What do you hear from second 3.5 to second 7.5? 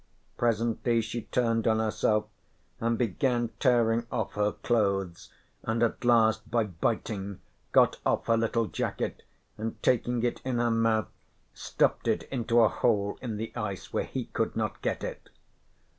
tearing off her clothes, and at last by biting